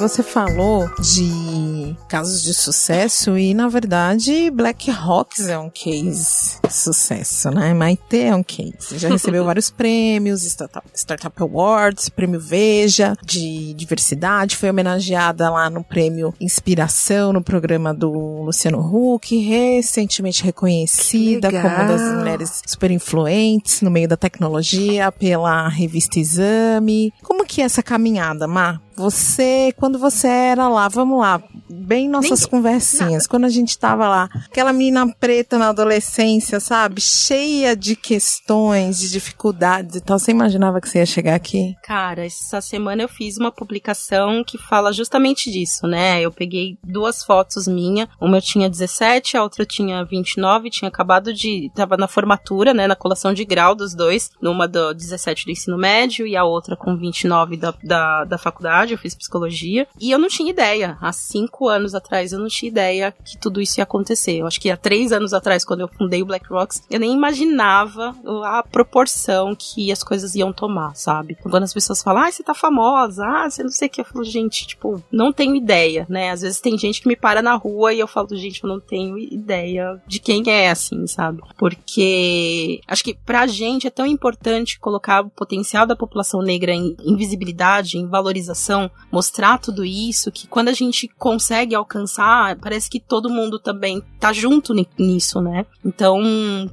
[0.00, 1.30] Você falou de
[2.10, 7.72] casos de sucesso e, na verdade, Black Rocks é um case sucesso, né?
[7.72, 8.98] Maite é um case.
[8.98, 16.34] Já recebeu vários prêmios, Startup, Awards, Prêmio Veja, de diversidade, foi homenageada lá no Prêmio
[16.40, 18.10] Inspiração, no programa do
[18.42, 25.68] Luciano Huck, recentemente reconhecida como uma das mulheres super influentes no meio da tecnologia pela
[25.68, 27.12] revista Exame.
[27.22, 28.82] Como que é essa caminhada, Mar?
[28.96, 34.28] Você, quando você era lá, vamos lá, bem nossas conversinhas, quando a gente tava lá,
[34.46, 37.00] aquela menina preta na adolescência, sabe?
[37.00, 40.18] Cheia de questões, de dificuldades e tal.
[40.18, 41.74] Você imaginava que você ia chegar aqui?
[41.84, 46.20] Cara, essa semana eu fiz uma publicação que fala justamente disso, né?
[46.20, 50.88] Eu peguei duas fotos minha, uma eu tinha 17, a outra eu tinha 29, tinha
[50.88, 51.70] acabado de.
[51.74, 52.86] tava na formatura, né?
[52.86, 56.76] Na colação de grau dos dois, numa do 17 do ensino médio e a outra
[56.76, 59.86] com 29 da, da, da faculdade, eu fiz psicologia.
[60.00, 63.60] E eu não tinha ideia, há cinco anos atrás, eu não tinha ideia que tudo
[63.60, 64.38] isso ia acontecer.
[64.38, 67.12] Eu acho que há três anos atrás, quando eu fundei o Black Rocks, eu nem
[67.12, 71.36] imaginava a proporção que as coisas iam tomar, sabe?
[71.42, 74.04] Quando as pessoas falam, ah, você tá famosa, ah, você não sei o que, eu
[74.04, 76.30] falo, gente, tipo, não tenho ideia, né?
[76.30, 78.80] Às vezes tem gente que me para na rua e eu falo, gente, eu não
[78.80, 81.42] tenho ideia de quem é, assim, sabe?
[81.58, 86.96] Porque acho que pra gente é tão importante colocar o potencial da população negra em,
[87.00, 93.00] em visibilidade, em valorização, mostrar tudo isso, que quando a gente consegue alcançar, parece que
[93.00, 95.66] todo mundo também tá junto ni- nisso, né?
[95.84, 96.20] Então,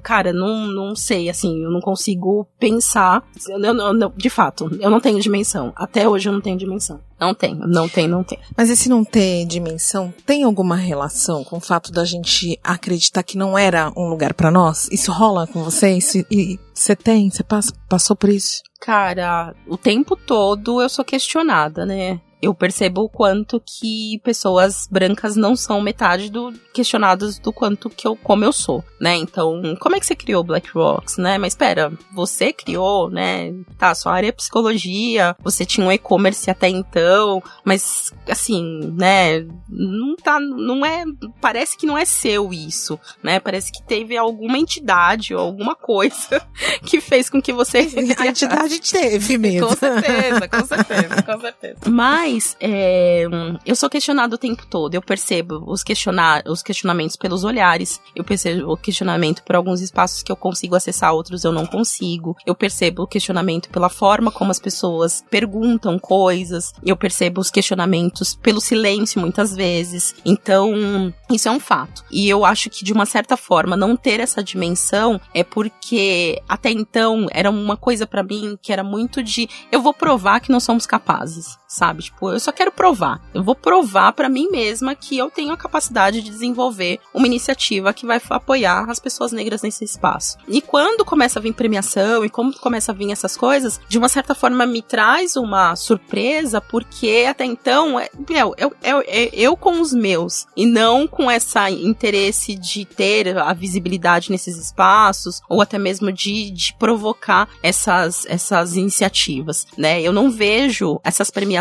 [0.03, 3.23] cara, não, não sei, assim, eu não consigo pensar.
[3.47, 5.73] Eu, eu- eu- de fato, eu não tenho dimensão.
[5.75, 6.99] Até hoje eu não tenho dimensão.
[7.19, 8.41] Não tenho, não tenho, não tenho.
[8.55, 13.37] Mas esse não ter dimensão tem alguma relação com o fato da gente acreditar que
[13.37, 14.87] não era um lugar pra nós?
[14.91, 15.97] Isso rola com você?
[15.97, 17.29] Isso, e você tem?
[17.31, 18.61] Você passa- passou por isso?
[18.79, 22.21] Cara, o tempo todo eu sou questionada, né?
[22.41, 28.07] Eu percebo o quanto que pessoas brancas não são metade do questionadas do quanto que
[28.07, 29.15] eu como eu sou, né?
[29.15, 31.37] Então, como é que você criou Black Rocks, né?
[31.37, 33.53] Mas espera, você criou, né?
[33.77, 39.45] Tá, sua área é psicologia, você tinha um e-commerce até então, mas assim, né?
[39.67, 41.03] Não tá, não é,
[41.41, 43.39] parece que não é seu isso, né?
[43.39, 46.41] Parece que teve alguma entidade ou alguma coisa
[46.85, 47.79] que fez com que você
[48.17, 49.67] A entidade teve mesmo.
[49.67, 51.77] com certeza, com certeza, com certeza.
[51.89, 52.26] Mas
[52.59, 53.25] é,
[53.65, 54.93] eu sou questionado o tempo todo.
[54.93, 58.01] Eu percebo os, questionar, os questionamentos pelos olhares.
[58.15, 62.35] Eu percebo o questionamento por alguns espaços que eu consigo acessar, outros eu não consigo.
[62.45, 66.73] Eu percebo o questionamento pela forma como as pessoas perguntam coisas.
[66.83, 70.15] Eu percebo os questionamentos pelo silêncio, muitas vezes.
[70.25, 72.03] Então, isso é um fato.
[72.11, 76.69] E eu acho que, de uma certa forma, não ter essa dimensão é porque até
[76.69, 80.59] então era uma coisa pra mim que era muito de eu vou provar que não
[80.59, 82.03] somos capazes, sabe?
[82.03, 83.21] Tipo, eu só quero provar.
[83.33, 87.93] Eu vou provar pra mim mesma que eu tenho a capacidade de desenvolver uma iniciativa
[87.93, 90.37] que vai apoiar as pessoas negras nesse espaço.
[90.47, 94.07] E quando começa a vir premiação e como começa a vir essas coisas, de uma
[94.07, 99.57] certa forma me traz uma surpresa, porque até então, é, meu, eu, eu, eu, eu
[99.57, 105.61] com os meus, e não com essa interesse de ter a visibilidade nesses espaços, ou
[105.61, 110.01] até mesmo de, de provocar essas, essas iniciativas, né?
[110.01, 111.56] Eu não vejo essas premiações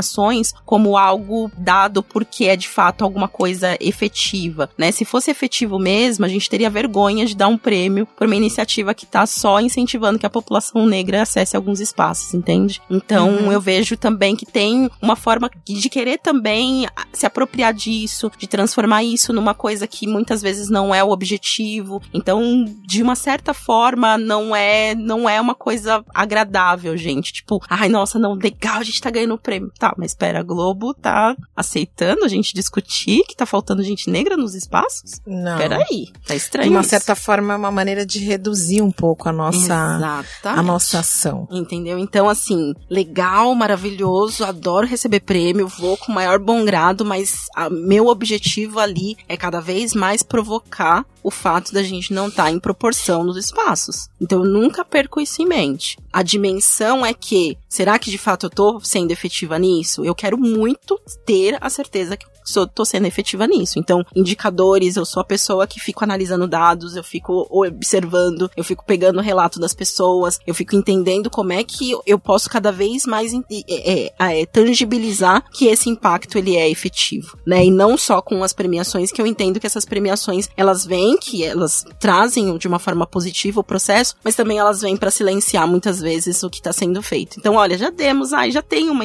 [0.65, 4.91] como algo dado porque é de fato alguma coisa efetiva, né?
[4.93, 8.95] Se fosse efetivo mesmo, a gente teria vergonha de dar um prêmio por uma iniciativa
[8.95, 12.81] que tá só incentivando que a população negra acesse alguns espaços, entende?
[12.91, 13.53] Então Uhum.
[13.53, 19.03] eu vejo também que tem uma forma de querer também se apropriar disso, de transformar
[19.03, 22.01] isso numa coisa que muitas vezes não é o objetivo.
[22.15, 27.33] Então, de uma certa forma, não é não é uma coisa agradável, gente.
[27.33, 29.71] Tipo, ai, nossa, não, legal, a gente tá ganhando o prêmio.
[29.79, 34.37] Tá, mas espera, a Globo tá aceitando a gente discutir que tá faltando gente negra
[34.37, 35.21] nos espaços?
[35.27, 35.57] Não.
[35.59, 36.71] Peraí, tá De estranho.
[36.71, 36.91] uma isso.
[36.91, 40.29] certa forma, é uma maneira de reduzir um pouco a nossa, Exatamente.
[40.45, 41.47] a nossa ação.
[41.51, 41.99] Entendeu?
[41.99, 47.71] Então, assim, legal, maravilhoso, adoro receber prêmio, vou com o maior bom grado, mas a-
[47.71, 52.61] meu objetivo ali é cada vez mais provocar o fato da gente não estar em
[52.61, 54.09] proporção nos espaços.
[54.21, 55.99] Então, eu nunca perco isso em mente.
[56.13, 59.76] A dimensão é que, será que de fato eu tô sendo efetiva nisso?
[60.05, 63.79] Eu quero muito ter a certeza que sou, tô sendo efetiva nisso.
[63.79, 68.85] Então, indicadores, eu sou a pessoa que fico analisando dados, eu fico observando, eu fico
[68.85, 73.05] pegando o relato das pessoas, eu fico entendendo como é que eu posso cada vez
[73.05, 77.65] mais é, é, é, tangibilizar que esse impacto ele é efetivo, né?
[77.65, 81.43] E não só com as premiações, que eu entendo que essas premiações, elas vêm, que
[81.43, 86.01] elas trazem de uma forma positiva o processo, mas também elas vêm para silenciar muitas
[86.01, 87.37] vezes o que está sendo feito.
[87.39, 89.05] Então, olha, já demos, ai, já tem uma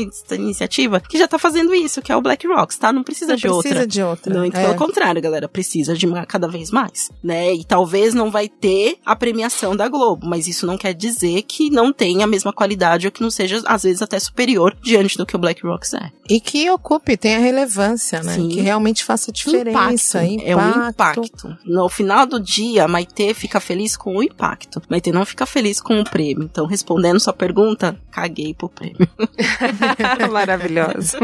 [0.61, 2.93] iniciativa que já tá fazendo isso, que é o Black Rocks, tá?
[2.93, 3.87] Não precisa Não de precisa outra.
[3.87, 4.33] de outra.
[4.33, 4.49] Não, É.
[4.49, 7.53] pelo contrário, galera, precisa de cada vez mais, né?
[7.53, 11.69] E talvez não vai ter a premiação da Globo, mas isso não quer dizer que
[11.69, 15.25] não tenha a mesma qualidade ou que não seja, às vezes, até superior diante do
[15.25, 16.11] que o Black Rocks é.
[16.31, 18.35] E que ocupe, tenha relevância, né?
[18.35, 18.47] Sim.
[18.47, 20.23] Que realmente faça diferença.
[20.23, 20.47] Impacto.
[20.47, 21.57] É um impacto.
[21.65, 24.81] No final do dia, a Maitê fica feliz com o impacto.
[24.89, 26.45] Maitê não fica feliz com o prêmio.
[26.45, 29.09] Então, respondendo sua pergunta, caguei pro prêmio.
[30.31, 31.17] Maravilhosa.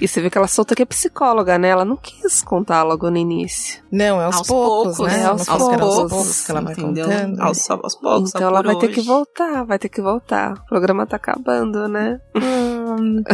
[0.00, 1.68] e você vê que ela solta que é psicóloga, né?
[1.68, 3.80] Ela não quis contar logo no início.
[3.92, 5.16] Não, é aos, poucos, né?
[5.16, 5.22] né?
[5.22, 7.06] Não Aos que era poucos, que ela vai entendeu?
[7.06, 7.40] contando.
[7.40, 8.30] Aos, aos poucos.
[8.30, 9.08] então ela vai ter que hoje.
[9.08, 10.54] voltar, vai ter que voltar.
[10.54, 12.20] O programa tá acabando, né?
[12.34, 13.22] Hum.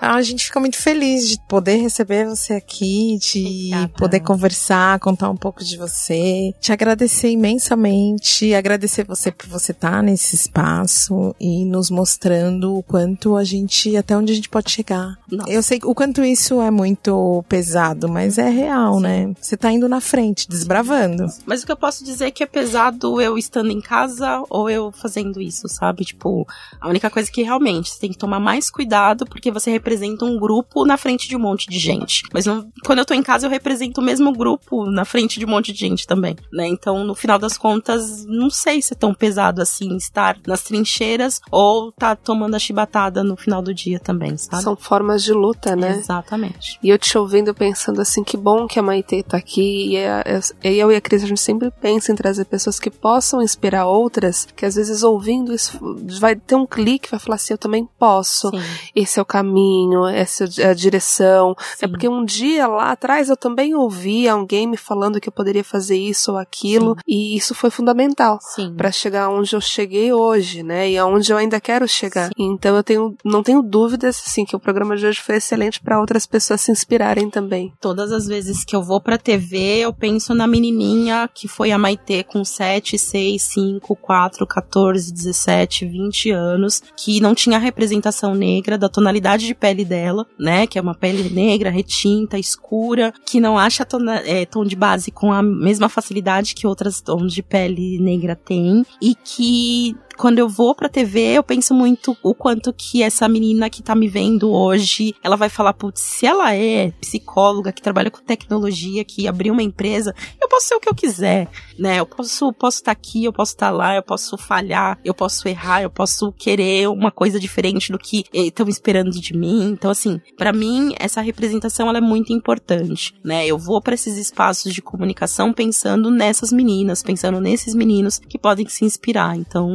[0.00, 3.88] Ah, a gente fica muito feliz de poder receber você aqui, de Obrigada.
[3.96, 10.02] poder conversar, contar um pouco de você, te agradecer imensamente, agradecer você por você estar
[10.02, 15.18] nesse espaço e nos mostrando o quanto a gente, até onde a gente pode chegar.
[15.30, 15.50] Nossa.
[15.50, 19.32] Eu sei o quanto isso é muito pesado, mas é real, né?
[19.40, 21.26] Você tá indo na frente, desbravando.
[21.46, 24.70] Mas o que eu posso dizer é que é pesado eu estando em casa ou
[24.70, 26.04] eu fazendo isso, sabe?
[26.04, 26.46] Tipo,
[26.80, 30.38] a única coisa que realmente você tem que tomar mais cuidado porque você representa um
[30.38, 32.22] grupo na frente de um monte de gente.
[32.32, 35.44] Mas não- quando eu tô em casa eu represento o mesmo grupo na frente de
[35.46, 36.66] um monte de gente também, né?
[36.66, 41.40] Então, no final das contas, não sei se é tão pesado assim estar nas trincheiras
[41.50, 44.62] ou tá tomando a chibatada no final do dia também, sabe?
[44.62, 45.96] São formas de luta, né?
[45.98, 46.78] Exatamente.
[46.82, 49.92] E eu te ouvindo pensando assim, que bom que a Maitê tá aqui.
[49.92, 50.24] E a-
[50.62, 53.86] eu, eu e a Cris, a gente sempre pensa em trazer pessoas que possam inspirar
[53.86, 55.78] outras, que às vezes ouvindo isso
[56.20, 58.50] vai ter um clique, vai falar assim, eu também posso.
[58.50, 58.60] Sim.
[58.94, 61.54] Esse é o caminho, essa é a direção.
[61.80, 61.88] É Sim.
[61.88, 65.96] porque um dia lá atrás eu também ouvi alguém me falando que eu poderia fazer
[65.96, 68.74] isso ou aquilo, e isso foi fundamental Sim.
[68.74, 70.90] para chegar onde eu cheguei hoje, né?
[70.90, 72.30] E aonde eu ainda quero chegar.
[72.38, 76.00] Então eu tenho, não tenho dúvidas, assim, que o programa de hoje foi excelente para
[76.00, 77.72] outras pessoas se inspirarem também.
[77.80, 81.78] Todas as vezes que eu vou pra TV, eu penso na menininha que foi a
[81.78, 88.78] Maitê com 7, 6, 5, 4, 14, 17, 20 anos, que não tinha representação negra
[88.78, 90.66] da tonalidade de pele dela, né?
[90.66, 95.10] Que é uma pele negra, retinta, escura, que não acha tona- é, tom de base
[95.10, 100.48] com a mesma facilidade que outras tons de pele negra têm, e que quando eu
[100.48, 104.50] vou pra TV, eu penso muito o quanto que essa menina que tá me vendo
[104.50, 109.52] hoje, ela vai falar, putz, se ela é psicóloga, que trabalha com tecnologia, que abriu
[109.52, 111.48] uma empresa, eu posso ser o que eu quiser,
[111.78, 112.00] né?
[112.00, 115.82] Eu posso posso estar aqui, eu posso estar lá, eu posso falhar, eu posso errar,
[115.82, 119.70] eu posso querer uma coisa diferente do que estão esperando de mim.
[119.70, 123.46] Então, assim, pra mim, essa representação ela é muito importante, né?
[123.46, 128.68] Eu vou pra esses espaços de comunicação pensando nessas meninas, pensando nesses meninos que podem
[128.68, 129.36] se inspirar.
[129.36, 129.68] Então,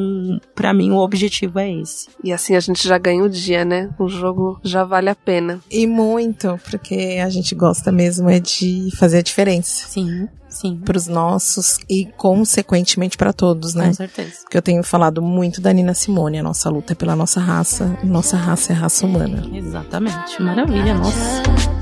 [0.53, 2.07] pra mim, o objetivo é esse.
[2.23, 3.89] E assim a gente já ganha o dia, né?
[3.97, 5.59] O jogo já vale a pena.
[5.69, 10.77] E muito, porque a gente gosta mesmo é de fazer a diferença Sim, sim.
[10.83, 13.87] pros nossos e consequentemente pra todos, né?
[13.87, 14.33] Com certeza.
[14.43, 17.97] Porque eu tenho falado muito da Nina Simone, a nossa luta é pela nossa raça,
[18.03, 19.43] e nossa raça é a raça humana.
[19.53, 20.41] Exatamente.
[20.41, 21.78] Maravilha, nossa.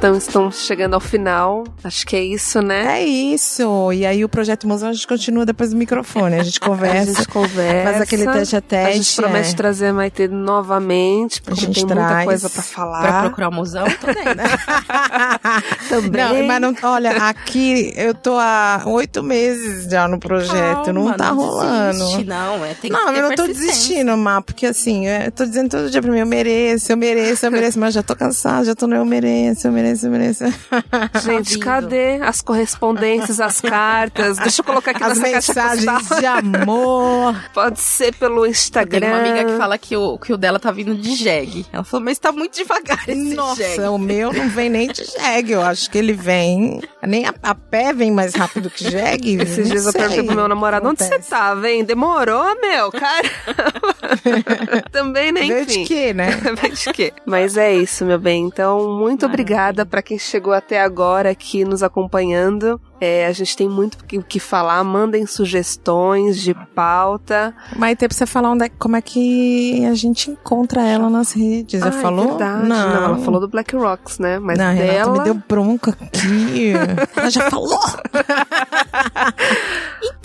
[0.00, 1.62] Então estamos chegando ao final.
[1.84, 3.00] Acho que é isso, né?
[3.00, 3.92] É isso.
[3.92, 7.12] E aí o projeto Museu a gente continua depois do microfone, a gente A conversa.
[7.12, 7.90] gente conversa.
[7.90, 9.54] faz aquele tete a tete, A gente promete é.
[9.54, 13.02] trazer a Maite novamente, porque A gente tem muita traz coisa pra falar.
[13.02, 14.24] Pra procurar o museu, tô dentro.
[15.90, 16.10] Também.
[16.24, 21.16] Não, mas não, olha, aqui eu tô há oito meses já no projeto, não Calma,
[21.18, 21.98] tá rolando.
[21.98, 25.30] Desiste, não, é, tem Não, que ter eu não tô desistindo, Má, porque assim, eu
[25.30, 28.16] tô dizendo todo dia pra mim, eu mereço, eu mereço, eu mereço, mas já tô
[28.16, 30.44] cansada, já tô no eu mereço, eu mereço, eu mereço.
[31.24, 34.36] Gente, cadê as correspondências, as cartas?
[34.38, 37.34] Deixa eu colocar aqui As nessa caixa mensagens de amor.
[37.52, 39.06] Pode ser pelo Tem Instagram.
[39.08, 41.66] uma amiga que fala que o, que o dela tá vindo de jegue.
[41.72, 43.82] Ela falou, mas tá muito devagar esse Nossa, jegue.
[43.82, 47.54] o meu não vem nem de jegue, eu acho que ele vem, nem a, a
[47.54, 49.36] pé vem mais rápido que jegue.
[49.40, 50.00] Esses dias eu sei.
[50.00, 51.84] perguntei pro meu namorado, onde você tava, hein?
[51.84, 52.90] Demorou, meu?
[52.92, 53.30] Cara.
[54.92, 55.44] Também, né?
[55.44, 55.82] Enfim.
[55.82, 56.30] de quê, né?
[56.60, 57.12] Veio de quê?
[57.26, 58.44] Mas é isso, meu bem.
[58.46, 62.80] Então, muito obrigada pra quem chegou até agora aqui nos acompanhando.
[63.00, 64.82] É, a gente tem muito o que- falar.
[64.84, 67.54] Mandem sugestões de pauta.
[67.76, 71.80] Maite, precisa falar onde é, como é que a gente encontra ela nas redes.
[71.80, 72.24] Já Ah, falou?
[72.24, 72.68] É verdade.
[72.68, 73.04] Não.
[73.04, 74.38] ela falou do Black Rocks, né?
[74.38, 75.12] Mas Não, a Renata dela.
[75.18, 76.72] me deu bronca aqui.
[77.16, 77.80] ela já falou.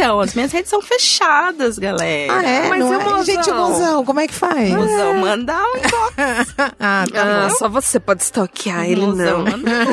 [0.05, 2.31] Então, as minhas redes são fechadas, galera.
[2.31, 2.69] Ah, é?
[2.69, 3.03] Mas Não e o é?
[3.03, 3.23] mozão?
[3.25, 4.69] Gente, o mozão, como é que faz?
[4.69, 6.13] Mozão, manda um inbox.
[6.79, 9.45] Ah, tá Ah, só você pode stalkear ele, Mozão, não.
[9.51, 9.85] manda um.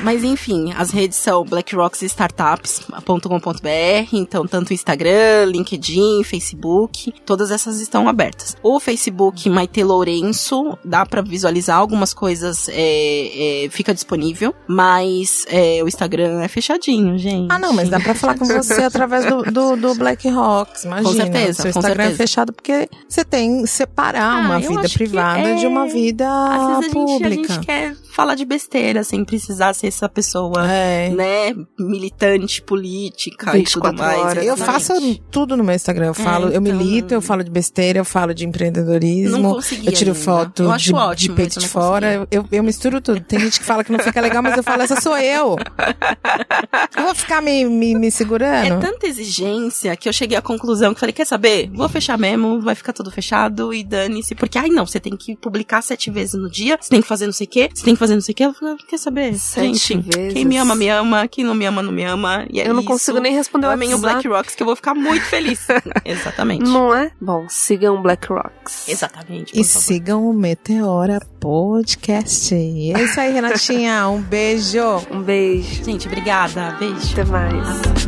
[0.02, 8.56] Mas enfim, as redes são blackrockstartups.com.br, então tanto Instagram, LinkedIn, Facebook, todas essas estão abertas.
[8.62, 15.82] O Facebook Maite Lourenço, dá pra visualizar algumas coisas, é, é, fica disponível, mas é,
[15.84, 17.48] o Instagram é fechadinho, gente.
[17.50, 21.08] Ah, não, mas dá pra falar com você através do, do, do Black Rocks, imagina.
[21.10, 22.14] Com certeza, Seu Instagram certeza.
[22.14, 25.54] é fechado porque você tem que separar Ah, uma eu vida privada é.
[25.54, 27.52] de uma vida Às vezes a gente, a pública.
[27.54, 31.08] gente quer falar de besteira sem precisar ser essa pessoa, É.
[31.10, 34.18] né, militante política e tudo 24 mais.
[34.20, 34.44] horas.
[34.46, 34.86] Eu exatamente.
[34.86, 36.06] faço tudo no meu Instagram.
[36.08, 39.56] Eu falo, eu então, milito, eu falo de besteira, eu falo de empreendedorismo.
[39.84, 40.14] Eu tiro ainda.
[40.14, 42.12] foto Eu de, ótimo, de peito eu de fora.
[42.12, 43.20] Eu, eu, eu misturo tudo.
[43.20, 45.56] Tem gente que fala que não fica legal, mas eu falo, essa sou eu.
[46.96, 48.80] Eu vou ficar me, me, me É segurando.
[48.80, 51.70] tanta exigência que eu cheguei à conclusão que falei, quer saber?
[51.72, 54.34] Vou fechar mesmo, vai ficar tudo fechado e dane-se.
[54.34, 57.26] Porque, ai não, você tem que publicar sete vezes no dia, você tem que fazer
[57.26, 58.44] não sei o quê, você tem que fazer não sei o quê.
[58.44, 59.34] Eu falei, quer saber?
[59.38, 60.32] Sete Gente, vezes.
[60.34, 62.46] quem me ama, me ama, quem não me ama, não me ama.
[62.50, 62.88] E é Eu não isso.
[62.90, 63.98] consigo nem responder o o.
[63.98, 65.66] Black Rocks que eu vou ficar muito feliz.
[66.04, 66.64] Exatamente.
[66.64, 67.10] Não é?
[67.20, 68.88] Bom, sigam Black Rocks.
[68.88, 69.52] Exatamente.
[69.52, 69.80] por E favor.
[69.82, 72.54] sigam o Meteora Podcast.
[72.54, 74.08] É isso aí, Renatinha.
[74.08, 74.78] Um beijo.
[75.10, 75.84] Um beijo.
[75.84, 76.76] Gente, obrigada.
[76.78, 77.12] Beijo.
[77.12, 77.80] Até mais.
[77.82, 78.07] Tell